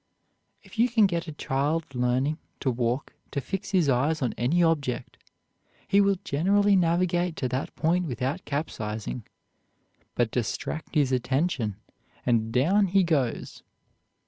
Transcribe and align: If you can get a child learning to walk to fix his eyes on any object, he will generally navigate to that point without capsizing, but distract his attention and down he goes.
If 0.63 0.79
you 0.79 0.89
can 0.89 1.05
get 1.05 1.27
a 1.27 1.31
child 1.31 1.93
learning 1.93 2.39
to 2.61 2.71
walk 2.71 3.13
to 3.29 3.39
fix 3.39 3.69
his 3.69 3.87
eyes 3.87 4.23
on 4.23 4.33
any 4.35 4.63
object, 4.63 5.19
he 5.87 6.01
will 6.01 6.15
generally 6.23 6.75
navigate 6.75 7.35
to 7.35 7.49
that 7.49 7.75
point 7.75 8.07
without 8.07 8.43
capsizing, 8.43 9.25
but 10.15 10.31
distract 10.31 10.95
his 10.95 11.11
attention 11.11 11.75
and 12.25 12.51
down 12.51 12.87
he 12.87 13.03
goes. 13.03 13.61